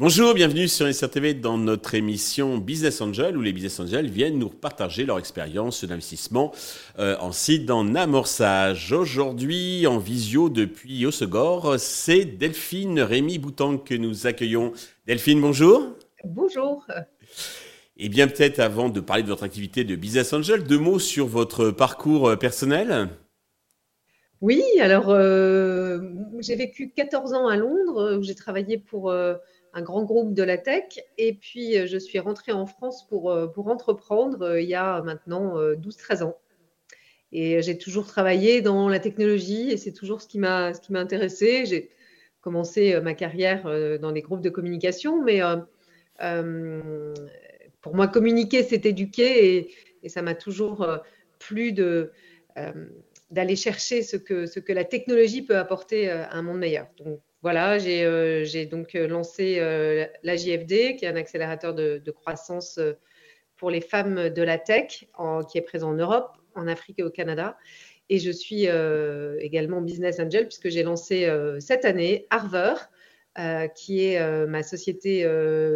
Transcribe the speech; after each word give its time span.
Bonjour, 0.00 0.32
bienvenue 0.32 0.68
sur 0.68 0.86
SRTV 0.86 1.34
dans 1.34 1.58
notre 1.58 1.94
émission 1.96 2.56
Business 2.56 3.00
Angel 3.00 3.36
où 3.36 3.42
les 3.42 3.52
Business 3.52 3.80
Angels 3.80 4.08
viennent 4.08 4.38
nous 4.38 4.48
partager 4.48 5.04
leur 5.04 5.18
expérience 5.18 5.84
d'investissement 5.84 6.52
euh, 7.00 7.16
en 7.18 7.32
site 7.32 7.68
en 7.68 7.96
amorçage. 7.96 8.92
Aujourd'hui, 8.92 9.88
en 9.88 9.98
visio 9.98 10.50
depuis 10.50 11.04
Osegor, 11.04 11.74
c'est 11.78 12.24
Delphine 12.24 13.00
Rémy 13.00 13.38
Boutan 13.38 13.76
que 13.76 13.94
nous 13.94 14.28
accueillons. 14.28 14.72
Delphine, 15.06 15.40
bonjour. 15.40 15.88
Bonjour. 16.24 16.86
Et 17.98 18.08
bien 18.08 18.28
peut-être 18.28 18.60
avant 18.60 18.88
de 18.88 19.00
parler 19.00 19.22
de 19.22 19.28
votre 19.28 19.42
activité 19.44 19.84
de 19.84 19.96
Business 19.96 20.32
Angel, 20.32 20.64
deux 20.64 20.78
mots 20.78 20.98
sur 20.98 21.26
votre 21.26 21.70
parcours 21.70 22.28
euh, 22.28 22.36
personnel. 22.36 23.08
Oui, 24.40 24.62
alors 24.80 25.10
euh, 25.10 25.98
j'ai 26.38 26.54
vécu 26.54 26.92
14 26.94 27.34
ans 27.34 27.48
à 27.48 27.56
Londres 27.56 28.16
où 28.16 28.22
j'ai 28.22 28.36
travaillé 28.36 28.78
pour 28.78 29.10
un 29.72 29.82
grand 29.82 30.04
groupe 30.04 30.34
de 30.34 30.42
la 30.42 30.58
tech. 30.58 31.00
Et 31.16 31.34
puis, 31.34 31.78
euh, 31.78 31.86
je 31.86 31.98
suis 31.98 32.18
rentrée 32.18 32.52
en 32.52 32.66
France 32.66 33.06
pour, 33.06 33.30
euh, 33.30 33.46
pour 33.46 33.68
entreprendre 33.68 34.42
euh, 34.42 34.60
il 34.60 34.68
y 34.68 34.74
a 34.74 35.02
maintenant 35.02 35.56
12-13 35.74 36.22
ans. 36.24 36.36
Et 37.30 37.60
j'ai 37.62 37.76
toujours 37.76 38.06
travaillé 38.06 38.62
dans 38.62 38.88
la 38.88 39.00
technologie 39.00 39.70
et 39.70 39.76
c'est 39.76 39.92
toujours 39.92 40.22
ce 40.22 40.28
qui 40.28 40.38
m'a 40.38 40.72
intéressé. 40.94 41.66
J'ai 41.66 41.90
commencé 42.40 42.98
ma 43.02 43.12
carrière 43.12 43.64
dans 44.00 44.10
les 44.10 44.22
groupes 44.22 44.40
de 44.40 44.48
communication, 44.48 45.22
mais 45.22 45.42
pour 47.88 47.96
moi, 47.96 48.06
communiquer, 48.08 48.62
c'est 48.62 48.86
éduquer 48.86 49.56
et, 50.02 50.08
ça 50.08 50.22
m'a 50.22 50.34
toujours 50.34 50.86
plu 51.40 51.72
de 51.72 52.12
d'aller 53.30 53.56
chercher 53.56 54.02
ce 54.02 54.16
que, 54.16 54.72
la 54.72 54.84
technologie 54.84 55.42
peut 55.42 55.56
apporter 55.56 56.08
à 56.08 56.32
un 56.32 56.42
monde 56.42 56.58
meilleur. 56.58 56.86
Donc, 56.98 57.20
voilà, 57.42 57.78
j'ai 57.78 58.04
euh, 58.04 58.44
donc 58.68 58.94
euh, 58.94 59.06
lancé 59.06 59.58
euh, 59.58 60.06
la 60.24 60.36
JFD, 60.36 60.96
qui 60.96 61.04
est 61.04 61.08
un 61.08 61.16
accélérateur 61.16 61.72
de, 61.72 62.10
croissance 62.10 62.80
pour 63.56 63.70
les 63.70 63.80
femmes 63.80 64.28
de 64.28 64.42
la 64.42 64.58
tech, 64.58 65.06
qui 65.50 65.58
est 65.58 65.62
présent 65.62 65.90
en 65.90 65.94
Europe, 65.94 66.36
en 66.54 66.66
Afrique 66.66 66.98
et 66.98 67.02
au 67.02 67.10
Canada. 67.10 67.56
Et 68.08 68.18
je 68.18 68.30
suis 68.30 68.66
également 69.40 69.82
business 69.82 70.18
angel 70.20 70.46
puisque 70.46 70.70
j'ai 70.70 70.82
lancé 70.82 71.28
cette 71.60 71.84
année 71.84 72.26
Harver, 73.38 73.68
qui 73.74 74.04
est 74.04 74.46
ma 74.46 74.62
société 74.62 75.24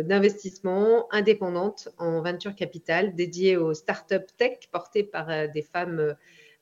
d'investissement 0.05 1.07
indépendante 1.13 1.89
en 1.99 2.21
venture 2.21 2.55
capital 2.55 3.15
dédiée 3.15 3.57
aux 3.57 3.75
startups 3.75 4.17
tech 4.37 4.59
portées 4.71 5.05
par 5.05 5.29
des 5.49 5.63
femmes 5.63 6.15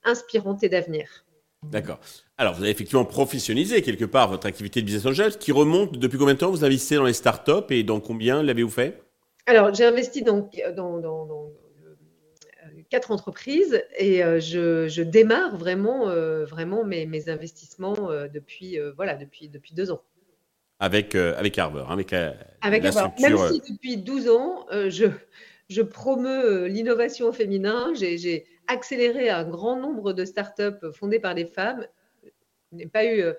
inspirantes 0.05 0.62
et 0.62 0.69
d'avenir. 0.69 1.25
D'accord. 1.62 2.01
Alors, 2.39 2.55
vous 2.55 2.62
avez 2.62 2.71
effectivement 2.71 3.05
professionnalisé 3.05 3.83
quelque 3.83 4.06
part 4.06 4.31
votre 4.31 4.47
activité 4.47 4.81
de 4.81 4.87
business 4.87 5.05
angel, 5.06 5.37
qui 5.37 5.53
remonte 5.53 5.98
depuis 5.98 6.19
combien 6.19 6.34
de 6.34 6.39
temps 6.39 6.51
vous 6.51 6.65
investissez 6.65 6.97
dans 6.97 7.05
les 7.05 7.12
startups 7.12 7.71
et 7.71 7.83
dans 7.83 8.01
combien 8.01 8.43
l'avez-vous 8.43 8.71
fait? 8.71 9.03
Alors, 9.47 9.75
j'ai 9.75 9.84
investi 9.84 10.23
dans, 10.23 10.48
dans, 10.75 11.51
quatre 12.91 13.12
entreprises 13.12 13.83
et 13.97 14.23
euh, 14.23 14.41
je, 14.41 15.03
démarre 15.03 15.56
vraiment, 15.56 16.09
euh, 16.09 16.45
vraiment 16.45 16.84
mes, 16.84 17.28
investissements 17.28 18.11
euh, 18.11 18.28
depuis, 18.28 18.78
voilà, 18.97 19.15
depuis, 19.15 19.48
depuis 19.48 19.75
deux 19.75 19.91
ans. 19.91 20.03
Avec, 20.81 21.14
avec 21.14 21.59
Harvard, 21.59 21.91
hein, 21.91 21.95
avec, 21.95 22.12
avec 22.12 22.84
Harvard. 22.84 23.12
Même 23.20 23.36
si 23.53 23.73
depuis 23.73 23.97
12 23.98 24.28
ans, 24.31 24.67
je, 24.89 25.06
je 25.69 25.83
promeus 25.83 26.67
l'innovation 26.67 27.33
féminin, 27.33 27.92
j'ai 27.95 28.47
accéléré 28.67 29.28
un 29.28 29.45
grand 29.45 29.77
nombre 29.77 30.12
de 30.12 30.25
startups 30.25 30.91
fondées 30.92 31.20
par 31.20 31.34
des 31.34 31.45
femmes 31.45 31.87
n'ai 32.72 32.87
pas 32.87 33.05
eu 33.05 33.20
euh, 33.20 33.33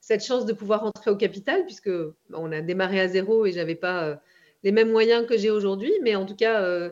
cette 0.00 0.24
chance 0.24 0.46
de 0.46 0.52
pouvoir 0.52 0.82
rentrer 0.82 1.10
au 1.10 1.16
capital 1.16 1.64
puisque 1.64 1.90
on 2.32 2.52
a 2.52 2.60
démarré 2.60 3.00
à 3.00 3.08
zéro 3.08 3.46
et 3.46 3.52
j'avais 3.52 3.74
pas 3.74 4.04
euh, 4.04 4.16
les 4.62 4.72
mêmes 4.72 4.90
moyens 4.90 5.26
que 5.26 5.36
j'ai 5.36 5.50
aujourd'hui. 5.50 5.92
Mais 6.02 6.14
en 6.14 6.26
tout 6.26 6.36
cas, 6.36 6.62
euh, 6.62 6.90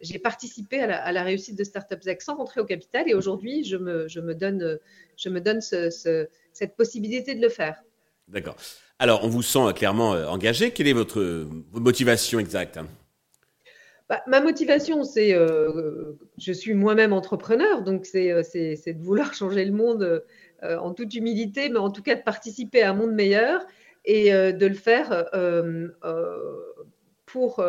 j'ai 0.00 0.18
participé 0.18 0.80
à 0.80 1.12
la, 1.12 1.22
réussite 1.22 1.56
de 1.58 1.64
Startup 1.64 2.00
Zach 2.02 2.22
sans 2.22 2.36
rentrer 2.36 2.60
au 2.60 2.64
capital 2.64 3.08
et 3.08 3.14
aujourd'hui, 3.14 3.64
je 3.64 3.76
me, 3.76 4.08
je 4.08 4.20
me, 4.20 4.34
donne, 4.34 4.78
je 5.16 5.28
me 5.28 5.40
donne 5.40 5.60
cette 5.60 6.76
possibilité 6.76 7.34
de 7.34 7.42
le 7.42 7.48
faire. 7.48 7.82
D'accord. 8.28 8.56
Alors, 9.02 9.24
on 9.24 9.28
vous 9.28 9.42
sent 9.42 9.72
clairement 9.74 10.10
engagé. 10.10 10.70
Quelle 10.70 10.86
est 10.86 10.92
votre 10.92 11.48
motivation 11.72 12.38
exacte 12.38 12.78
bah, 14.08 14.22
ma 14.28 14.40
motivation, 14.40 15.02
c'est, 15.02 15.30
je 16.38 16.52
suis 16.52 16.74
moi-même 16.74 17.12
entrepreneur, 17.12 17.82
donc 17.82 18.06
c'est, 18.06 18.28
de 18.28 19.02
vouloir 19.02 19.34
changer 19.34 19.64
le 19.64 19.72
monde 19.72 20.22
euh, 20.62 20.76
en 20.78 20.92
toute 20.94 21.12
humilité, 21.16 21.68
mais 21.68 21.78
en 21.78 21.90
tout 21.90 22.02
cas 22.02 22.14
de 22.14 22.22
participer 22.22 22.82
à 22.82 22.90
un 22.90 22.94
monde 22.94 23.12
meilleur 23.12 23.66
et 24.04 24.32
euh, 24.32 24.52
de 24.52 24.66
le 24.66 24.74
faire 24.74 25.26
euh, 25.34 25.88
pour 27.26 27.64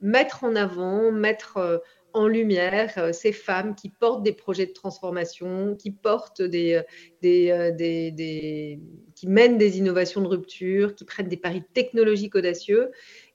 mettre 0.00 0.44
en 0.44 0.56
avant, 0.56 1.12
mettre 1.12 1.82
en 2.12 2.26
lumière 2.26 3.14
ces 3.14 3.32
femmes 3.32 3.74
qui 3.74 3.90
portent 3.90 4.22
des 4.22 4.32
projets 4.32 4.66
de 4.66 4.72
transformation, 4.72 5.76
qui 5.76 5.90
portent 5.90 6.42
des, 6.42 6.82
des, 7.22 8.80
qui 9.14 9.26
mènent 9.26 9.58
des 9.58 9.78
innovations 9.78 10.20
de 10.20 10.28
rupture, 10.28 10.94
qui 10.94 11.04
prennent 11.04 11.28
des 11.28 11.36
paris 11.36 11.62
technologiques 11.74 12.34
audacieux 12.34 12.90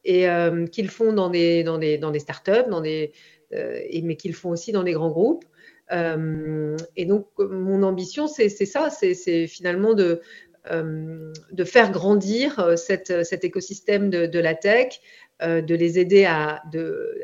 et 0.06 0.30
euh, 0.30 0.66
qu'ils 0.66 0.90
font 0.90 1.14
dans 1.14 1.30
des, 1.30 1.64
dans 1.64 1.78
des, 1.78 2.20
startups, 2.20 2.70
dans 2.70 2.82
des, 2.82 3.12
mais 3.52 4.16
qu'ils 4.16 4.34
font 4.34 4.50
aussi 4.50 4.72
dans 4.72 4.84
des 4.84 4.94
grands 4.94 5.12
groupes. 5.12 5.46
Euh, 5.92 6.78
et 6.96 7.06
donc, 7.06 7.28
mon 7.38 7.84
ambition, 7.84 8.28
c'est 8.28 8.50
ça, 8.50 8.90
c'est 8.90 9.48
finalement 9.48 9.94
de, 9.94 10.22
euh, 10.72 11.34
faire 11.66 11.92
grandir 11.92 12.60
euh, 12.60 12.76
cet 12.78 13.44
écosystème 13.44 14.10
de, 14.10 14.40
la 14.40 14.56
tech, 14.56 15.00
de 15.42 15.76
les 15.76 16.00
aider 16.00 16.26
à, 16.26 16.62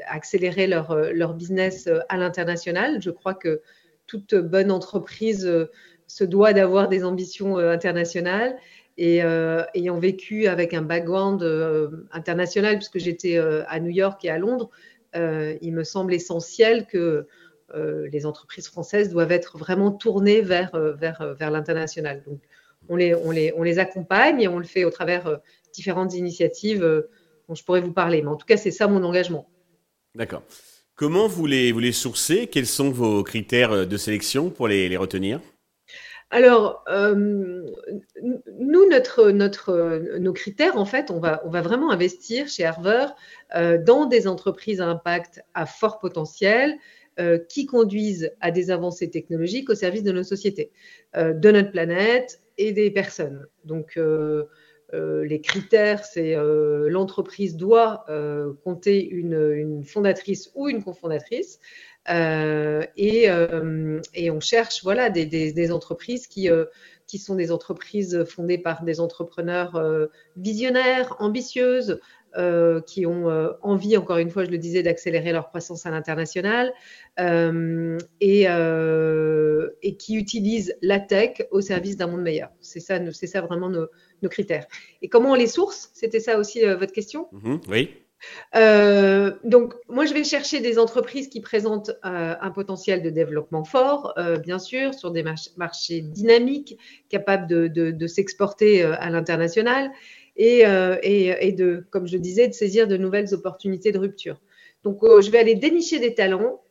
accélérer 0.08 0.68
leur, 0.68 0.94
leur, 1.14 1.34
business 1.34 1.90
à 2.10 2.18
l'international. 2.18 3.02
Je 3.02 3.12
crois 3.12 3.34
que 3.34 3.62
toute 4.08 4.36
bonne 4.36 4.72
entreprise 4.72 5.50
se 6.08 6.24
doit 6.24 6.52
d'avoir 6.54 6.90
des 6.90 7.06
ambitions 7.06 7.58
internationales. 7.58 8.58
Et 8.98 9.20
ayant 9.74 10.00
vécu 10.00 10.48
avec 10.48 10.74
un 10.74 10.82
background 10.82 11.42
international, 12.12 12.76
puisque 12.76 13.00
j'étais 13.00 13.38
à 13.38 13.80
New 13.80 13.92
York 13.92 14.26
et 14.26 14.30
à 14.30 14.38
Londres, 14.38 14.70
il 15.14 15.72
me 15.74 15.84
semble 15.86 16.14
essentiel 16.14 16.88
que 16.88 17.26
euh, 17.76 18.08
les 18.12 18.26
entreprises 18.26 18.68
françaises 18.68 19.10
doivent 19.10 19.32
être 19.32 19.58
vraiment 19.58 19.92
tournées 19.92 20.42
vers, 20.42 20.74
euh, 20.74 20.96
euh, 21.02 21.36
l'international. 21.40 22.24
Donc, 22.26 22.40
on, 22.88 22.96
les, 22.96 23.14
on 23.14 23.64
les 23.64 23.80
accompagne 23.80 24.42
et 24.42 24.48
on 24.48 24.58
le 24.58 24.66
fait 24.66 24.86
au 24.86 24.90
travers 24.90 25.40
différentes 25.74 26.16
initiatives 26.16 27.06
dont 27.50 27.56
je 27.56 27.66
pourrais 27.66 27.82
vous 27.82 27.92
parler. 27.92 28.22
Mais 28.22 28.30
en 28.30 28.38
tout 28.38 28.46
cas, 28.46 28.56
c'est 28.56 28.72
ça 28.72 28.88
mon 28.88 29.04
engagement. 29.04 29.50
D'accord. 30.16 30.44
Comment 30.96 31.28
vous 31.28 31.46
les, 31.46 31.74
vous 31.74 31.80
les 31.80 31.92
sourcez? 31.92 32.48
Quels 32.48 32.66
sont 32.66 32.92
vos 32.92 33.24
critères 33.24 33.86
de 33.86 33.98
sélection 33.98 34.50
pour 34.50 34.70
les, 34.70 34.88
les 34.88 34.98
retenir? 34.98 35.42
Alors, 36.32 36.84
nous, 36.88 38.90
notre, 38.90 39.32
notre, 39.32 40.18
nos 40.20 40.34
critères, 40.34 40.78
en 40.78 40.86
fait, 40.86 41.10
on 41.10 41.20
va, 41.20 41.42
on 41.44 41.50
va 41.50 41.62
vraiment 41.62 41.90
investir 41.90 42.48
chez 42.48 42.66
Harvard 42.66 43.16
dans 43.56 44.06
des 44.06 44.28
entreprises 44.28 44.80
à 44.80 44.88
impact 44.88 45.42
à 45.56 45.66
fort 45.66 45.98
potentiel, 45.98 46.78
euh, 47.20 47.40
qui 47.50 47.66
conduisent 47.66 48.32
à 48.40 48.52
des 48.52 48.70
avancées 48.70 49.10
technologiques 49.10 49.70
au 49.70 49.76
service 49.76 50.04
de 50.04 50.12
nos 50.12 50.24
sociétés, 50.24 50.72
euh, 51.18 51.34
de 51.34 51.52
notre 51.52 51.72
planète 51.72 52.42
et 52.58 52.72
des 52.72 52.92
personnes. 52.92 53.46
Donc, 53.66 54.00
euh, 54.94 55.26
les 55.26 55.42
critères, 55.42 56.06
c'est 56.06 56.36
l'entreprise 56.88 57.56
doit 57.56 58.06
compter 58.64 59.08
une, 59.08 59.84
fondatrice 59.84 60.52
ou 60.56 60.70
une 60.70 60.84
cofondatrice. 60.84 61.60
Et, 62.08 63.28
et, 63.28 64.32
on 64.32 64.40
cherche 64.40 64.84
voilà, 64.84 65.10
des, 65.10 65.26
des, 65.26 65.72
entreprises 65.72 66.28
qui, 66.28 66.50
qui 67.08 67.18
sont 67.20 67.36
des 67.36 67.52
entreprises 67.52 68.24
fondées 68.26 68.58
par 68.58 68.84
des 68.84 69.00
entrepreneurs 69.00 69.80
visionnaires, 70.36 71.16
ambitieuses, 71.20 72.00
euh, 72.38 72.82
qui 72.82 73.06
ont 73.06 73.30
euh, 73.30 73.52
envie, 73.62 73.98
encore 73.98 74.18
une 74.18 74.30
fois, 74.30 74.46
je 74.46 74.52
le 74.52 74.58
disais, 74.58 74.84
d'accélérer 74.84 75.32
leur 75.32 75.50
croissance 75.50 75.86
à 75.86 75.92
l'international 75.92 76.74
euh, 77.20 77.98
et, 78.22 78.44
et, 78.44 79.96
qui 79.98 80.16
utilisent 80.16 80.76
la 80.82 81.00
tech 81.00 81.42
au 81.52 81.62
service 81.62 81.98
d'un 81.98 82.08
monde 82.08 82.22
meilleur. 82.22 82.50
C'est 82.62 82.80
ça, 82.80 83.00
c'est 83.12 83.28
ça 83.28 83.42
vraiment 83.42 83.70
nos, 83.70 83.88
nos, 84.22 84.30
critères. 84.30 84.68
Et 85.02 85.10
comment 85.10 85.32
on 85.32 85.36
les 85.36 85.48
source? 85.48 85.90
C'était 85.94 86.20
ça 86.20 86.38
aussi 86.38 86.62
votre 86.64 86.92
question? 86.92 87.28
Mm-hmm. 87.34 87.60
Oui. 87.70 87.90
Euh, 88.56 89.32
donc, 89.44 89.74
moi, 89.88 90.06
je 90.06 90.14
vais 90.14 90.24
chercher 90.24 90.60
des 90.60 90.80
entreprises 90.80 91.30
qui 91.30 91.42
présentent 91.42 91.92
euh, 92.06 92.36
un 92.40 92.52
potentiel 92.52 93.02
de 93.02 93.10
développement 93.10 93.64
fort, 93.64 94.14
euh, 94.18 94.38
bien 94.38 94.60
sûr, 94.60 94.94
sur 94.94 95.12
des 95.12 95.24
marchés 95.58 96.02
dynamiques, 96.02 96.78
capables 97.10 97.48
de, 97.48 97.68
de, 97.68 97.92
de 97.92 98.08
s'exporter 98.08 98.84
à 98.84 99.10
l'international, 99.10 99.92
euh, 100.42 100.98
et, 101.04 101.52
de, 101.52 101.86
comme 101.90 102.08
je 102.08 102.18
disais, 102.18 102.48
de 102.48 102.54
saisir 102.54 102.88
de 102.88 102.98
nouvelles 102.98 103.34
opportunités 103.34 103.92
de 103.92 104.00
rupture. 104.00 104.42
Donc, 104.84 105.04
euh, 105.04 105.22
je 105.22 105.32
vais 105.32 105.40
aller 105.40 105.56
dénicher 105.56 106.00
des 106.00 106.14
talents 106.14 106.62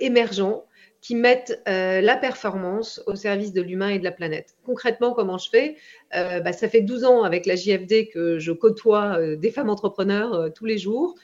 émergents 0.00 0.66
qui 1.00 1.14
mettent 1.14 1.62
la 1.66 2.16
performance 2.18 3.02
au 3.06 3.14
service 3.14 3.54
de 3.54 3.62
l'humain 3.62 3.88
et 3.88 3.98
de 3.98 4.04
la 4.04 4.12
planète. 4.12 4.56
Concrètement, 4.62 5.14
comment 5.14 5.38
je 5.38 5.48
fais? 5.48 5.76
Bah, 6.12 6.52
Ça 6.52 6.68
fait 6.68 6.82
12 6.82 7.04
ans 7.04 7.22
avec 7.22 7.46
la 7.46 7.56
JFD 7.56 8.08
que 8.08 8.38
je 8.38 8.52
côtoie 8.52 9.18
des 9.36 9.50
femmes 9.50 9.70
entrepreneurs 9.70 10.52
tous 10.52 10.66
les 10.66 10.76
jours, 10.76 11.14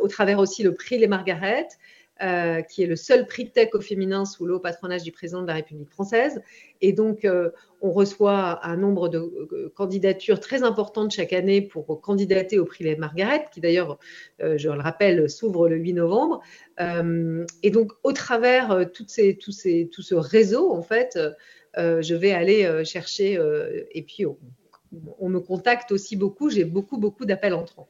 au 0.00 0.08
travers 0.08 0.38
aussi 0.38 0.62
le 0.62 0.72
prix 0.72 0.96
Les 0.96 1.06
Margaret. 1.06 1.68
Euh, 2.22 2.62
qui 2.62 2.84
est 2.84 2.86
le 2.86 2.94
seul 2.94 3.26
prix 3.26 3.50
tech 3.50 3.70
au 3.72 3.80
féminin 3.80 4.24
sous 4.24 4.46
le 4.46 4.60
patronage 4.60 5.02
du 5.02 5.10
président 5.10 5.42
de 5.42 5.48
la 5.48 5.54
République 5.54 5.90
française. 5.90 6.40
Et 6.80 6.92
donc, 6.92 7.24
euh, 7.24 7.50
on 7.80 7.90
reçoit 7.90 8.64
un 8.64 8.76
nombre 8.76 9.08
de 9.08 9.18
euh, 9.18 9.72
candidatures 9.74 10.38
très 10.38 10.62
importantes 10.62 11.10
chaque 11.10 11.32
année 11.32 11.62
pour 11.62 12.00
candidater 12.00 12.60
au 12.60 12.64
prix 12.64 12.84
Les 12.84 12.94
Margaret, 12.94 13.46
qui 13.52 13.60
d'ailleurs, 13.60 13.98
je 14.38 14.68
le 14.68 14.80
rappelle, 14.80 15.28
s'ouvre 15.28 15.68
le 15.68 15.76
8 15.76 15.94
novembre. 15.94 16.42
et 16.78 17.70
donc, 17.70 17.92
au 18.04 18.12
travers 18.12 18.86
ces, 19.08 19.36
tout 19.36 19.50
ce 19.52 20.14
réseau, 20.14 20.72
en 20.72 20.82
fait, 20.82 21.18
je 21.76 22.14
vais 22.14 22.30
aller 22.30 22.84
chercher, 22.84 23.40
et 23.90 24.02
puis 24.02 24.26
on, 24.26 24.38
on 25.18 25.28
me 25.28 25.40
contacte 25.40 25.90
aussi 25.90 26.14
beaucoup, 26.14 26.50
j'ai 26.50 26.64
beaucoup, 26.64 26.98
beaucoup 26.98 27.24
d'appels 27.24 27.54
entrants. 27.54 27.88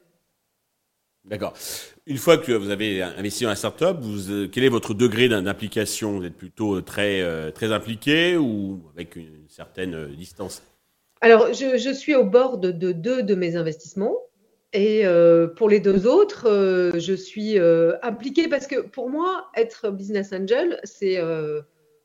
D'accord. 1.25 1.55
Une 2.07 2.17
fois 2.17 2.37
que 2.37 2.51
vous 2.51 2.71
avez 2.71 3.01
investi 3.01 3.45
dans 3.45 3.51
la 3.51 3.57
startup, 3.57 3.99
euh, 4.29 4.49
quel 4.51 4.65
est 4.65 4.69
votre 4.69 4.93
degré 4.93 5.29
d'implication? 5.29 6.19
Vous 6.19 6.25
êtes 6.25 6.37
plutôt 6.37 6.77
euh, 6.77 6.83
très, 6.83 7.21
euh, 7.21 7.53
très 7.53 7.73
impliqué 7.73 8.37
ou 8.37 8.83
avec 8.93 9.15
une 9.15 9.49
certaine 9.49 10.15
distance? 10.17 10.63
Alors, 11.21 11.53
je, 11.53 11.93
suis 11.93 12.17
au 12.17 12.25
bord 12.25 12.59
de, 12.59 12.73
deux 12.73 13.23
de 13.23 13.35
mes 13.37 13.55
investissements. 13.55 14.17
Et 14.73 15.05
pour 15.57 15.69
les 15.69 15.81
deux 15.81 16.07
autres, 16.07 16.49
je 16.97 17.13
suis 17.13 17.59
impliquée 18.03 18.49
parce 18.49 18.67
que 18.67 18.81
pour 18.81 19.11
moi, 19.11 19.51
être 19.55 19.91
business 19.91 20.33
angel, 20.33 20.81
c'est 20.83 21.21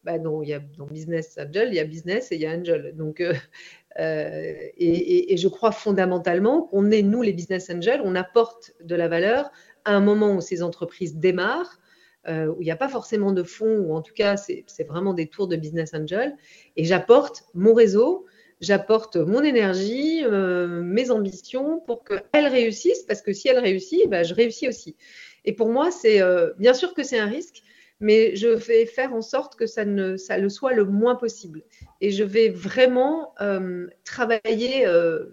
bah 0.03 0.19
non, 0.19 0.43
il 0.43 0.49
y 0.49 0.53
a 0.53 0.59
dans 0.77 0.85
business 0.85 1.39
angel, 1.39 1.69
il 1.69 1.75
y 1.75 1.79
a 1.79 1.85
business 1.85 2.31
et 2.31 2.35
il 2.35 2.41
y 2.41 2.45
a 2.45 2.51
angel. 2.51 2.93
Donc 2.97 3.23
euh, 3.99 4.53
et, 4.77 5.37
je 5.37 5.47
crois 5.47 5.71
fondamentalement 5.71 6.61
qu'on 6.61 6.91
est, 6.91 7.01
nous, 7.01 7.21
les 7.21 7.33
business 7.33 7.69
angels, 7.69 8.01
on 8.03 8.15
apporte 8.15 8.73
de 8.83 8.95
la 8.95 9.07
valeur 9.07 9.51
à 9.85 9.93
un 9.93 9.99
moment 9.99 10.35
où 10.35 10.41
ces 10.41 10.61
entreprises 10.61 11.15
démarrent, 11.15 11.79
euh, 12.27 12.47
où 12.47 12.61
il 12.61 12.65
n'y 12.65 12.71
a 12.71 12.75
pas 12.77 12.89
forcément 12.89 13.31
de 13.31 13.43
fonds, 13.43 13.79
ou 13.79 13.95
en 13.95 14.01
tout 14.01 14.13
cas, 14.13 14.37
c'est 14.37 14.65
vraiment 14.87 15.13
des 15.13 15.27
tours 15.27 15.47
de 15.47 15.55
business 15.55 15.93
angel. 15.93 16.35
Et 16.75 16.83
j'apporte 16.83 17.45
mon 17.53 17.73
réseau, 17.73 18.25
j'apporte 18.61 19.15
mon 19.15 19.41
énergie, 19.41 20.23
euh, 20.25 20.81
mes 20.81 21.09
ambitions 21.09 21.79
pour 21.79 22.03
qu'elles 22.03 22.47
réussissent, 22.47 23.03
parce 23.03 23.21
que 23.21 23.33
si 23.33 23.47
elles 23.47 23.59
réussissent, 23.59 24.07
bah, 24.07 24.23
je 24.23 24.33
réussis 24.33 24.67
aussi. 24.67 24.95
Et 25.45 25.53
pour 25.53 25.69
moi, 25.69 25.91
c'est 25.91 26.21
bien 26.57 26.73
sûr 26.73 26.93
que 26.93 27.03
c'est 27.03 27.17
un 27.17 27.27
risque, 27.27 27.63
mais 27.99 28.35
je 28.35 28.47
vais 28.47 28.85
faire 28.85 29.13
en 29.13 29.21
sorte 29.21 29.55
que 29.55 29.65
ça, 29.65 29.85
ne, 29.85 30.17
ça 30.17 30.37
le 30.37 30.49
soit 30.49 30.73
le 30.73 30.85
moins 30.85 31.15
possible. 31.15 31.63
Et 32.01 32.11
je 32.11 32.23
vais 32.23 32.49
vraiment 32.49 33.33
euh, 33.41 33.87
travailler 34.03 34.85
euh, 34.85 35.25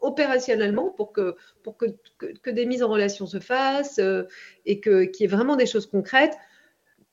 opérationnellement 0.00 0.90
pour, 0.90 1.12
que, 1.12 1.36
pour 1.62 1.76
que, 1.76 1.86
que, 2.18 2.50
des 2.50 2.66
mises 2.66 2.82
en 2.82 2.88
relation 2.88 3.26
se 3.26 3.38
fassent 3.38 4.00
euh, 4.00 4.24
et 4.66 4.80
qu'il 4.80 5.10
y 5.20 5.24
ait 5.24 5.28
vraiment 5.28 5.56
des 5.56 5.66
choses 5.66 5.86
concrètes. 5.86 6.36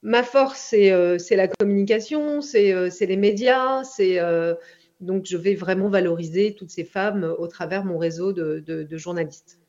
Ma 0.01 0.23
force, 0.23 0.59
c'est 0.59 1.35
la 1.35 1.47
communication, 1.47 2.41
c'est 2.41 2.91
les 3.01 3.17
médias, 3.17 3.83
c'est 3.83 4.19
donc 5.00 5.25
je 5.25 5.35
vais 5.35 5.56
vraiment 5.56 5.89
valoriser 5.89 6.53
toutes 6.53 6.69
ces 6.69 6.83
femmes 6.83 7.33
au 7.39 7.47
travers 7.47 7.83
mon 7.85 7.97
réseau 7.97 8.31
de, 8.31 8.59
de 8.59 8.97
journalistes. 8.97 9.64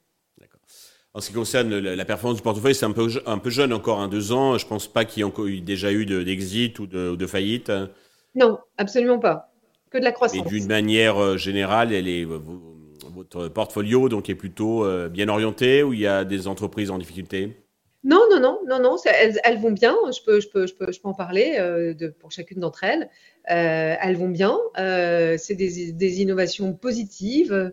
En 1.17 1.21
ce 1.23 1.29
qui 1.29 1.33
concerne 1.33 1.79
la 1.79 2.05
performance 2.05 2.37
du 2.37 2.43
portefeuille, 2.43 2.75
c'est 2.75 2.85
un 2.85 2.93
peu, 2.93 3.09
un 3.25 3.39
peu 3.39 3.49
jeune 3.49 3.73
encore, 3.73 4.01
hein, 4.01 4.09
deux 4.09 4.33
ans. 4.33 4.59
Je 4.59 4.67
ne 4.67 4.69
pense 4.69 4.87
pas 4.87 5.07
qu'il 5.07 5.25
y 5.25 5.57
ait 5.57 5.61
déjà 5.63 5.91
eu 5.91 6.05
d'exit 6.05 6.79
ou 6.79 6.87
de, 6.87 7.27
faillite. 7.27 7.73
Non, 8.35 8.59
absolument 8.77 9.19
pas. 9.19 9.51
Que 9.89 9.97
de 9.97 10.05
la 10.05 10.13
croissance. 10.13 10.47
Et 10.47 10.47
d'une 10.47 10.67
manière 10.67 11.17
euh, 11.17 11.39
générale, 11.39 11.95
elle 11.95 12.07
est, 12.07 12.27
votre 12.27 13.49
portfolio 13.49 14.11
donc, 14.11 14.29
est 14.29 14.35
plutôt 14.35 14.85
euh, 14.85 15.09
bien 15.09 15.31
orienté 15.31 15.83
ou 15.83 15.95
il 15.95 16.01
y 16.01 16.07
a 16.07 16.27
des 16.27 16.49
entreprises 16.49 16.91
en 16.91 16.99
difficulté? 16.99 17.65
Non, 18.05 18.21
non, 18.31 18.39
non, 18.39 18.59
non, 18.69 18.79
non, 18.79 18.97
elles, 19.07 19.59
vont 19.59 19.73
bien. 19.73 19.97
Je 20.13 20.23
peux, 20.23 20.41
je 20.41 20.49
peux, 20.49 20.67
je 20.67 20.75
peux, 20.75 20.93
je 20.93 21.01
peux 21.01 21.09
en 21.09 21.15
parler 21.15 21.57
euh, 21.59 21.95
de, 21.95 22.09
pour 22.09 22.31
chacune 22.31 22.61
d'entre 22.61 22.85
elles. 22.85 23.09
elles 23.47 24.19
vont 24.19 24.29
bien. 24.29 24.59
c'est 24.77 25.55
des, 25.55 25.93
des, 25.93 26.21
innovations 26.21 26.75
positives. 26.75 27.73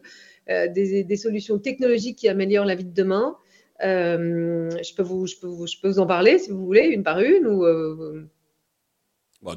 Euh, 0.49 0.67
des, 0.67 1.15
solutions 1.15 1.57
technologiques 1.57 2.17
qui 2.17 2.27
améliorent 2.27 2.65
la 2.65 2.75
vie 2.75 2.83
de 2.83 2.93
demain. 2.93 3.37
Euh, 3.83 4.69
je, 4.83 4.93
peux 4.93 5.03
vous, 5.03 5.25
je, 5.25 5.35
peux 5.37 5.47
vous, 5.47 5.67
je 5.67 5.77
peux 5.81 5.87
vous 5.87 5.99
en 5.99 6.05
parler 6.05 6.37
si 6.37 6.51
vous 6.51 6.65
voulez, 6.65 6.87
une 6.87 7.03
par 7.03 7.19
une 7.21 7.47
ou, 7.47 7.63
euh, 7.65 8.27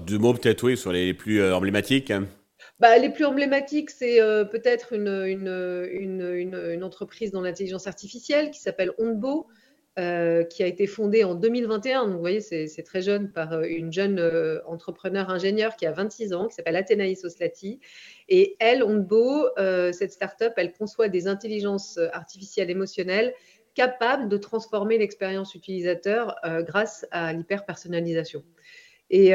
Deux 0.06 0.18
mots 0.18 0.32
peut-être, 0.32 0.62
oui, 0.64 0.76
sur 0.76 0.92
les 0.92 1.12
plus 1.12 1.42
emblématiques. 1.52 2.12
Bah, 2.78 2.96
les 2.98 3.10
plus 3.10 3.24
emblématiques, 3.24 3.90
c'est 3.90 4.18
peut-être 4.50 4.92
une, 4.92 5.08
une, 5.08 5.88
une, 5.90 6.54
une, 6.54 6.84
entreprise 6.84 7.32
dans 7.32 7.40
l'intelligence 7.40 7.86
artificielle 7.86 8.50
qui 8.50 8.60
s'appelle 8.60 8.92
Onbo, 8.98 9.46
euh, 9.98 10.44
qui 10.44 10.62
a 10.62 10.66
été 10.66 10.87
fondée 10.87 11.25
en 11.25 11.34
2021. 11.34 12.04
Donc, 12.04 12.12
vous 12.12 12.20
voyez, 12.20 12.43
c'est 12.43 12.82
très 12.82 13.00
jeune 13.00 13.32
par 13.32 13.54
euh, 13.54 13.62
une 13.66 13.90
jeune 13.90 14.19
euh, 14.19 14.60
entrepreneur 14.66 15.31
ingénieure 15.31 15.75
qui 15.75 15.87
a 15.87 15.93
26 15.93 16.34
ans, 16.34 16.48
qui 16.48 16.54
s'appelle 16.54 16.76
Athénaïs 16.76 17.25
Oslati. 17.25 17.81
Et 18.28 18.56
elle, 18.58 18.82
Onbo, 18.82 19.48
cette 19.93 20.12
start-up, 20.12 20.52
elle 20.58 20.72
conçoit 20.72 21.08
des 21.08 21.28
intelligences 21.28 21.98
artificielles 22.12 22.70
émotionnelles 22.70 23.32
capables 23.75 24.28
de 24.28 24.37
transformer 24.37 24.98
l'expérience 24.98 25.54
utilisateur 25.54 26.37
grâce 26.66 27.06
à 27.10 27.32
l'hyper-personnalisation. 27.32 28.42
Et 29.10 29.32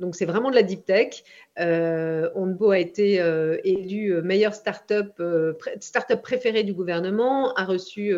donc, 0.00 0.14
c'est 0.14 0.26
vraiment 0.26 0.50
de 0.50 0.54
la 0.54 0.62
deep 0.62 0.84
tech. 0.84 1.22
Onbo 1.58 2.70
a 2.70 2.78
été 2.78 3.14
élu 3.64 4.20
meilleure 4.22 4.54
start-up 4.54 5.20
start 5.80 6.20
préférée 6.20 6.62
du 6.62 6.74
gouvernement, 6.74 7.54
a 7.54 7.64
reçu 7.64 8.14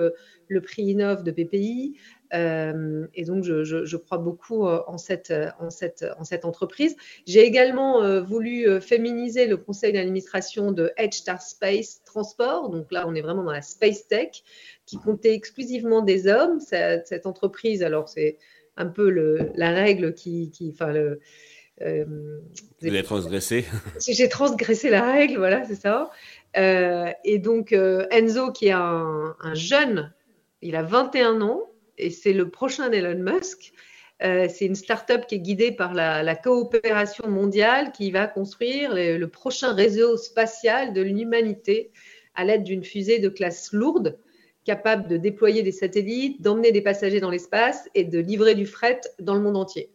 le 0.48 0.60
prix 0.60 0.82
Innov 0.82 1.22
de 1.22 1.30
PPI. 1.30 1.96
Euh, 2.34 3.06
et 3.14 3.24
donc, 3.24 3.44
je, 3.44 3.96
crois 3.96 4.18
beaucoup 4.18 4.66
euh, 4.66 4.82
en 4.86 4.98
cette, 4.98 5.32
en 5.58 5.70
cette, 5.70 6.04
en 6.18 6.24
cette 6.24 6.44
entreprise. 6.44 6.96
J'ai 7.26 7.40
également 7.40 8.02
euh, 8.02 8.20
voulu 8.20 8.80
féminiser 8.80 9.46
le 9.46 9.56
conseil 9.56 9.92
d'administration 9.92 10.72
de 10.72 10.92
Edge 10.96 11.14
Star 11.14 11.42
Space 11.42 12.02
Transport. 12.04 12.70
Donc 12.70 12.90
là, 12.90 13.06
on 13.06 13.14
est 13.14 13.20
vraiment 13.20 13.44
dans 13.44 13.52
la 13.52 13.62
space 13.62 14.06
tech, 14.06 14.42
qui 14.86 14.98
comptait 14.98 15.34
exclusivement 15.34 16.02
des 16.02 16.26
hommes. 16.26 16.60
Cette 16.60 17.26
entreprise, 17.26 17.82
alors 17.82 18.08
c'est 18.08 18.38
un 18.76 18.86
peu 18.86 19.10
le, 19.10 19.50
la 19.54 19.70
règle 19.70 20.14
qui, 20.14 20.50
qui 20.50 20.70
enfin 20.72 20.92
le, 20.92 21.20
Vous 21.80 22.86
avez 22.86 23.02
transgressé 23.02 23.64
J'ai 24.08 24.28
transgressé 24.28 24.90
la 24.90 25.12
règle, 25.12 25.38
voilà, 25.38 25.64
c'est 25.64 25.74
ça. 25.74 26.10
et 26.54 27.38
donc 27.38 27.72
Enzo, 27.72 28.52
qui 28.52 28.66
est 28.66 28.72
un, 28.72 29.36
un 29.40 29.54
jeune 29.54 30.12
il 30.62 30.76
a 30.76 30.82
21 30.82 31.42
ans 31.42 31.68
et 31.98 32.10
c'est 32.10 32.32
le 32.32 32.48
prochain 32.48 32.90
Elon 32.90 33.18
Musk. 33.18 33.72
Euh, 34.22 34.46
c'est 34.48 34.66
une 34.66 34.76
start-up 34.76 35.26
qui 35.26 35.34
est 35.34 35.40
guidée 35.40 35.72
par 35.72 35.94
la, 35.94 36.36
coopération 36.36 37.28
mondiale 37.28 37.90
qui 37.90 38.12
va 38.12 38.28
construire 38.28 38.94
le, 38.94 39.26
prochain 39.26 39.74
réseau 39.74 40.16
spatial 40.16 40.92
de 40.92 41.02
l'humanité 41.02 41.90
à 42.34 42.44
l'aide 42.44 42.62
d'une 42.62 42.84
fusée 42.84 43.18
de 43.18 43.28
classe 43.28 43.72
lourde 43.72 44.18
capable 44.64 45.08
de 45.08 45.16
déployer 45.16 45.62
des 45.62 45.72
satellites, 45.72 46.40
d'emmener 46.40 46.72
des 46.72 46.82
passagers 46.82 47.20
dans 47.20 47.30
l'espace 47.30 47.88
et 47.94 48.04
de 48.04 48.18
livrer 48.18 48.54
du 48.54 48.66
fret 48.66 49.00
dans 49.20 49.34
le 49.34 49.40
monde 49.40 49.56
entier. 49.56 49.90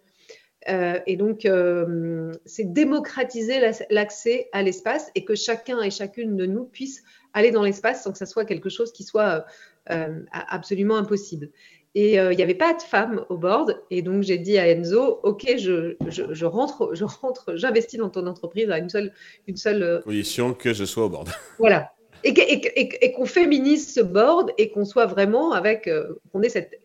Euh, 0.70 1.00
et 1.06 1.16
donc, 1.16 1.46
euh, 1.46 2.34
c'est 2.46 2.74
démocratiser 2.74 3.60
l'accès 3.90 4.50
à 4.52 4.64
l'espace 4.64 5.12
et 5.16 5.24
que 5.24 5.36
chacun 5.36 5.82
et 5.82 5.92
chacune 5.92 6.36
de 6.36 6.46
nous 6.46 6.66
puisse 6.66 7.04
aller 7.34 7.52
dans 7.52 7.64
l'espace 7.64 8.04
sans 8.04 8.12
que 8.12 8.18
ça 8.18 8.26
soit 8.26 8.46
quelque 8.46 8.70
chose 8.70 8.92
qui 8.92 9.04
soit 9.04 9.46
euh, 9.90 10.20
absolument 10.32 10.98
impossible. 10.98 11.50
Et 11.96 12.16
il 12.16 12.36
n'y 12.36 12.44
avait 12.44 12.54
pas 12.54 12.76
de 12.76 12.82
femmes 12.82 13.26
au 13.30 13.38
board. 13.38 13.82
Et 13.90 14.04
donc, 14.04 14.22
j'ai 14.22 14.38
dit 14.38 14.60
à 14.60 14.68
Enzo, 14.68 15.20
OK, 15.24 15.52
je, 15.58 15.96
je, 16.10 16.46
rentre, 16.46 16.92
je 16.94 17.04
rentre, 17.04 17.56
j'investis 17.56 17.98
dans 17.98 18.10
ton 18.10 18.28
entreprise 18.28 18.70
à 18.70 18.78
une 18.78 18.90
seule, 18.90 19.14
une 19.48 19.58
seule 19.58 20.02
condition 20.04 20.54
que 20.54 20.74
je 20.74 20.86
sois 20.86 21.06
au 21.06 21.10
board. 21.10 21.30
Voilà. 21.58 21.92
Et, 22.24 23.14
qu'on 23.14 23.26
féminise 23.26 23.94
ce 23.94 24.02
board 24.02 24.52
et 24.58 24.70
qu'on 24.70 24.86
soit 24.86 25.06
vraiment 25.06 25.54
avec, 25.54 25.90
qu'on 26.32 26.42
ait 26.42 26.50
cette 26.50 26.80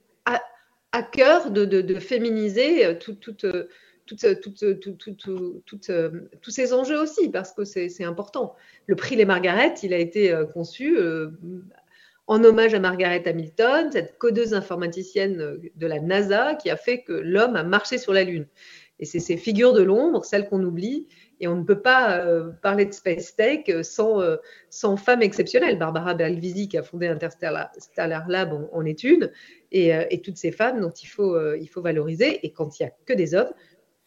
à, 0.95 1.03
cœur 1.03 1.51
de, 1.51 1.99
féminiser 1.99 2.99
tous 2.99 4.21
ces 6.49 6.73
enjeux 6.73 7.01
aussi, 7.01 7.31
parce 7.31 7.53
que 7.53 7.65
c'est 7.65 8.05
important. 8.05 8.55
Le 8.87 8.95
prix 8.95 9.17
Les 9.17 9.25
Margaret, 9.25 9.75
il 9.83 9.95
a 9.95 9.99
été 9.99 10.37
conçu 10.53 10.99
en 12.27 12.45
hommage 12.45 12.75
à 12.75 12.81
Margaret 12.81 13.27
Hamilton, 13.27 13.91
cette 13.93 14.19
codeuse 14.19 14.55
informaticienne 14.55 15.41
euh, 15.41 15.59
de 15.75 15.87
la 15.87 16.01
NASA 16.01 16.55
qui 16.55 16.71
a 16.71 16.77
fait 16.77 17.03
que 17.03 17.12
l'homme 17.12 17.57
a 17.57 17.65
marché 17.65 17.99
sur 17.99 18.12
la 18.12 18.25
Lune. 18.25 18.47
Et 19.01 19.05
c'est 19.05 19.21
ces 19.21 19.37
figures 19.37 19.73
de 19.73 19.83
l'ombre, 19.83 20.25
celles 20.25 20.49
qu'on 20.49 20.62
oublie, 20.62 21.09
Et 21.43 21.49
on 21.49 21.57
ne 21.57 21.65
peut 21.65 21.81
pas 21.83 22.25
parler 22.63 22.87
de 22.87 22.93
Space 22.93 23.37
Tech 23.37 23.65
sans, 23.83 24.23
sans 24.71 24.97
femmes 24.97 25.21
exceptionnelles. 25.23 25.77
Barbara 25.77 26.15
Belvisi, 26.15 26.69
qui 26.69 26.79
a 26.79 26.83
fondé 26.83 27.09
Interstellar 27.09 27.71
Lab, 28.29 28.69
en, 28.73 28.85
est 28.85 29.03
une. 29.05 29.31
Et, 29.73 29.89
et, 29.89 30.23
toutes 30.23 30.39
ces 30.39 30.53
femmes 30.53 30.81
dont 30.81 30.93
il 30.93 31.07
faut, 31.07 31.37
il 31.57 31.67
faut 31.67 31.83
valoriser. 31.83 32.47
Et 32.47 32.53
quand 32.53 32.79
il 32.79 32.85
n'y 32.85 32.89
a 32.89 32.93
que 33.05 33.13
des 33.13 33.35
hommes, 33.35 33.53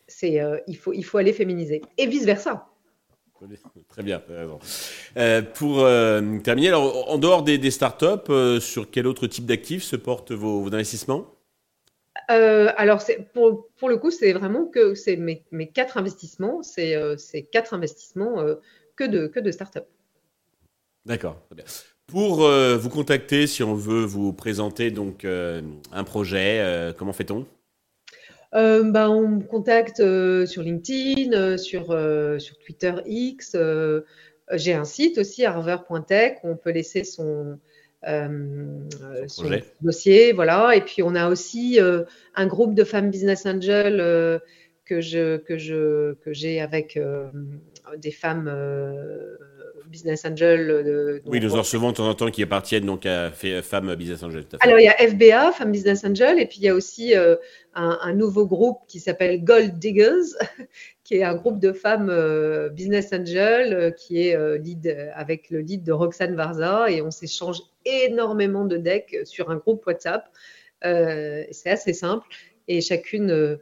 c'est, 0.08 0.42
il, 0.66 0.78
faut, 0.78 0.94
il 0.94 1.04
faut 1.04 1.18
aller 1.18 1.34
féminiser. 1.34 1.82
Et 1.98 2.08
vice-versa. 2.08 2.70
Très 3.90 4.04
bien, 4.04 4.22
euh, 5.18 5.42
pour 5.42 5.82
euh, 5.82 6.40
terminer, 6.40 6.70
alors, 6.70 7.12
en 7.12 7.18
dehors 7.18 7.44
des, 7.44 7.72
startups, 7.72 8.30
euh, 8.30 8.60
sur 8.60 8.90
quel 8.90 9.08
autre 9.08 9.28
type 9.28 9.46
d'actifs 9.46 9.84
se 9.84 9.96
portent 9.96 10.32
vos, 10.32 10.68
investissements? 10.68 11.35
Alors, 12.28 13.04
pour, 13.34 13.68
pour, 13.78 13.90
le 13.90 13.98
coup, 13.98 14.12
c'est 14.12 14.34
vraiment 14.34 14.66
que 14.66 14.96
c'est 14.96 15.16
mes, 15.16 15.44
mes, 15.52 15.68
quatre 15.68 15.98
investissements, 15.98 16.64
c'est 16.64 17.18
quatre 17.52 17.74
investissements 17.74 18.44
que, 18.96 19.04
de, 19.04 19.28
que 19.28 19.40
de 19.40 19.52
startups. 19.52 19.80
D'accord. 21.06 21.42
Pour 22.08 22.48
vous 22.48 22.90
contacter, 22.90 23.48
si 23.48 23.64
on 23.64 23.76
veut 23.76 24.06
vous 24.06 24.34
présenter 24.34 24.92
donc 24.92 25.26
un 25.26 26.04
projet, 26.04 26.94
comment 26.98 27.14
fait-on? 27.14 27.46
Euh, 28.56 28.84
bah, 28.84 29.10
on 29.10 29.28
me 29.28 29.44
contacte 29.44 30.00
euh, 30.00 30.46
sur 30.46 30.64
LinkedIn, 30.64 31.34
euh, 31.34 31.58
sur, 31.58 31.88
sur 32.40 32.58
Twitter 32.60 32.94
X. 33.06 33.58
J'ai 34.52 34.74
un 34.74 34.86
site 34.86 35.18
aussi, 35.18 35.44
harvard.tech, 35.44 36.38
où 36.44 36.50
on 36.50 36.56
peut 36.56 36.70
laisser 36.72 37.04
son, 37.04 37.60
son, 38.06 39.50
dossier. 39.82 40.32
Voilà. 40.34 40.76
Et 40.76 40.82
puis, 40.82 41.02
on 41.04 41.16
a 41.16 41.30
aussi 41.30 41.80
un 42.36 42.48
groupe 42.48 42.76
de 42.76 42.84
femmes 42.84 43.12
business 43.12 43.46
angel 43.46 44.42
que 44.86 45.02
je 45.02 45.38
que 45.38 45.58
je 45.58 46.14
que 46.16 46.34
j'ai 46.34 46.62
avec 46.62 47.00
des 47.98 48.12
femmes 48.12 48.52
business 49.88 50.26
angel. 50.26 51.22
oui, 51.26 51.40
nous 51.40 51.56
en 51.56 51.60
recevons 51.60 51.92
de 51.92 51.96
temps 51.96 52.10
en 52.10 52.14
temps 52.14 52.30
qui 52.30 52.44
appartiennent 52.44 52.86
donc 52.86 53.06
à 53.06 53.32
femmes 53.32 53.96
business 53.96 54.24
angel. 54.24 54.46
Alors 54.60 54.80
il 54.80 54.84
y 54.84 54.88
a 54.88 54.98
FBA, 54.98 55.52
femmes 55.54 55.72
business 55.72 56.04
angel, 56.04 56.40
et 56.40 56.46
puis 56.46 56.58
il 56.60 56.64
y 56.64 56.70
a 56.70 56.76
aussi 56.76 57.14
un, 57.74 58.14
nouveau 58.14 58.46
groupe 58.46 58.80
qui 58.88 59.00
s'appelle 59.00 59.44
Gold 59.44 59.80
Diggers, 59.80 60.36
qui 61.06 61.14
est 61.14 61.24
un 61.24 61.36
groupe 61.36 61.60
de 61.60 61.72
femmes 61.72 62.10
euh, 62.10 62.68
business 62.70 63.14
angel 63.14 63.74
euh, 63.74 63.92
qui 63.92 64.28
est 64.28 64.36
euh, 64.36 64.58
lead, 64.58 65.12
avec 65.14 65.52
le 65.52 65.60
lead 65.60 65.84
de 65.84 65.92
Roxane 65.94 66.36
Varza 66.36 66.90
et 66.90 67.02
on 67.02 67.12
s'échange 67.12 67.60
énormément 67.86 68.66
de 68.66 68.76
decks 68.76 69.16
sur 69.24 69.52
un 69.52 69.56
groupe 69.56 69.86
WhatsApp. 69.86 70.28
c'est 70.82 71.70
assez 71.70 71.94
simple 71.94 72.28
et 72.68 72.82
chacune 72.82 73.60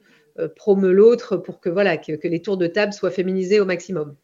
promeut 0.55 0.93
l'autre 0.93 1.35
pour 1.35 1.59
que, 1.59 1.69
voilà, 1.69 1.97
que, 1.97 2.27
les 2.27 2.41
tours 2.41 2.57
de 2.57 2.67
table 2.67 2.93
soient 2.93 3.11
féminisés 3.11 3.59
au 3.59 3.65
maximum. 3.65 4.15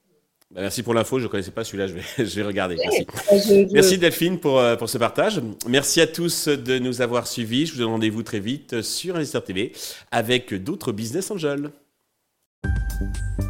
Bah, 0.52 0.62
merci 0.62 0.82
pour 0.82 0.94
l'info, 0.94 1.20
je 1.20 1.26
ne 1.26 1.30
connaissais 1.30 1.52
pas 1.52 1.66
celui-là, 1.66 1.88
je 1.88 1.96
vais, 1.96 2.02
je 2.26 2.36
vais 2.40 2.44
regarder. 2.44 2.78
Merci. 2.78 3.68
Merci 3.74 3.98
Delphine 3.98 4.40
pour, 4.40 4.64
pour 4.78 4.90
ce 4.90 4.98
partage. 4.98 5.42
Merci 5.68 6.00
à 6.00 6.08
tous 6.08 6.48
de 6.48 6.80
nous 6.80 7.02
avoir 7.02 7.28
suivis. 7.28 7.66
Je 7.66 7.74
vous 7.74 7.80
donne 7.80 7.90
rendez-vous 7.90 8.24
très 8.24 8.40
vite 8.40 8.82
sur 8.82 9.18
Investor 9.18 9.44
TV 9.44 9.74
avec 10.12 10.54
d'autres 10.54 10.94
business 10.94 11.30
angels. 11.30 11.72
you 13.00 13.49